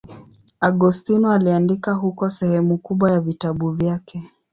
Agostino 0.59 1.31
aliandika 1.31 1.93
huko 1.93 2.29
sehemu 2.29 2.77
kubwa 2.77 3.11
ya 3.11 3.19
vitabu 3.19 3.71
vyake. 3.71 4.23